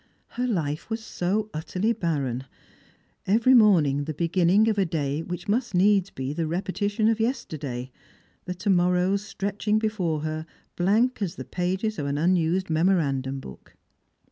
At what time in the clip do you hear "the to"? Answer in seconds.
8.45-8.71